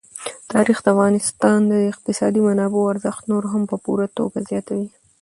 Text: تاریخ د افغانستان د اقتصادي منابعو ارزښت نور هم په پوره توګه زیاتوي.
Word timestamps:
تاریخ 0.53 0.77
د 0.81 0.87
افغانستان 0.95 1.59
د 1.71 1.73
اقتصادي 1.91 2.41
منابعو 2.47 2.91
ارزښت 2.93 3.23
نور 3.31 3.43
هم 3.51 3.63
په 3.71 3.75
پوره 3.85 4.07
توګه 4.17 4.37
زیاتوي. 4.49 4.87